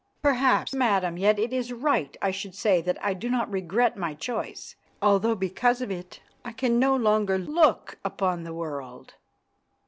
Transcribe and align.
"Perhaps, 0.23 0.73
Madam; 0.73 1.15
yet 1.15 1.37
it 1.37 1.53
is 1.53 1.71
right 1.71 2.17
I 2.23 2.31
should 2.31 2.55
say 2.55 2.81
that 2.81 2.97
I 3.05 3.13
do 3.13 3.29
not 3.29 3.51
regret 3.51 3.95
my 3.95 4.15
choice, 4.15 4.75
although 4.99 5.35
because 5.35 5.79
of 5.79 5.91
it 5.91 6.21
I 6.43 6.53
can 6.53 6.79
no 6.79 6.95
longer 6.95 7.37
look 7.37 7.99
upon 8.03 8.41
the 8.41 8.51
world." 8.55 9.13